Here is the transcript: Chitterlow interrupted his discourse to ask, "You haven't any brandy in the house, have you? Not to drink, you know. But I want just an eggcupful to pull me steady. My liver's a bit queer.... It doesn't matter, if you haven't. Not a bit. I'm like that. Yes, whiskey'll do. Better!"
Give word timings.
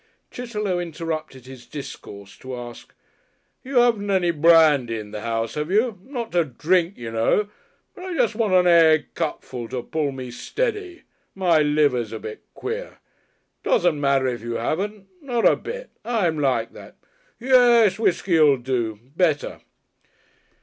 Chitterlow 0.31 0.79
interrupted 0.79 1.45
his 1.45 1.67
discourse 1.67 2.35
to 2.39 2.55
ask, 2.55 2.95
"You 3.63 3.75
haven't 3.77 4.09
any 4.09 4.31
brandy 4.31 4.97
in 4.97 5.11
the 5.11 5.21
house, 5.21 5.53
have 5.53 5.69
you? 5.69 5.99
Not 6.01 6.31
to 6.31 6.43
drink, 6.43 6.97
you 6.97 7.11
know. 7.11 7.49
But 7.93 8.05
I 8.05 8.05
want 8.13 8.17
just 8.17 8.33
an 8.33 8.65
eggcupful 8.65 9.69
to 9.69 9.83
pull 9.83 10.11
me 10.11 10.31
steady. 10.31 11.03
My 11.35 11.59
liver's 11.59 12.11
a 12.11 12.17
bit 12.17 12.41
queer.... 12.55 12.97
It 13.63 13.63
doesn't 13.69 14.01
matter, 14.01 14.25
if 14.25 14.41
you 14.41 14.53
haven't. 14.55 15.05
Not 15.21 15.45
a 15.45 15.55
bit. 15.55 15.91
I'm 16.03 16.39
like 16.39 16.73
that. 16.73 16.95
Yes, 17.39 17.99
whiskey'll 17.99 18.57
do. 18.57 18.97
Better!" 19.15 19.59